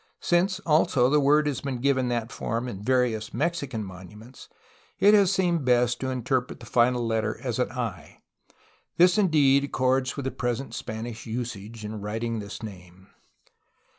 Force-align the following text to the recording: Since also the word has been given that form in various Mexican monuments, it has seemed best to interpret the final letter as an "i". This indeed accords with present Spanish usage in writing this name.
Since 0.21 0.59
also 0.61 1.11
the 1.11 1.19
word 1.19 1.45
has 1.45 1.61
been 1.61 1.77
given 1.77 2.07
that 2.07 2.31
form 2.31 2.67
in 2.67 2.81
various 2.81 3.35
Mexican 3.35 3.83
monuments, 3.83 4.49
it 4.99 5.13
has 5.13 5.31
seemed 5.31 5.63
best 5.63 5.99
to 5.99 6.09
interpret 6.09 6.59
the 6.59 6.65
final 6.65 7.05
letter 7.05 7.39
as 7.43 7.59
an 7.59 7.71
"i". 7.71 8.23
This 8.97 9.19
indeed 9.19 9.65
accords 9.65 10.17
with 10.17 10.37
present 10.39 10.73
Spanish 10.73 11.27
usage 11.27 11.85
in 11.85 12.01
writing 12.01 12.39
this 12.39 12.63
name. 12.63 13.09